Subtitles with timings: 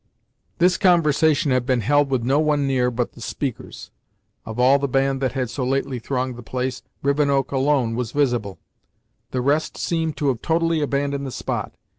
[0.57, 3.91] This conversation had been held with no one near but the speakers.
[4.47, 8.57] Of all the band that had so lately thronged the place, Rivenoak alone was visible.
[9.29, 11.75] The rest seemed to have totally abandoned the spot.